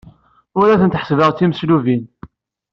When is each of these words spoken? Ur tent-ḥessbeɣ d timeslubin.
Ur 0.59 0.67
tent-ḥessbeɣ 0.79 1.29
d 1.31 1.35
timeslubin. 1.37 2.03